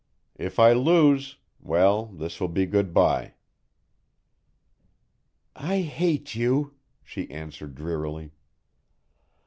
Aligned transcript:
If 0.39 0.57
I 0.57 0.73
lose 0.73 1.37
well, 1.59 2.07
this 2.07 2.41
will 2.41 2.47
be 2.47 2.65
good 2.65 2.91
bye." 2.91 3.35
"I 5.55 5.81
hate 5.81 6.33
you," 6.33 6.73
she 7.03 7.29
answered 7.29 7.75
drearily. 7.75 8.31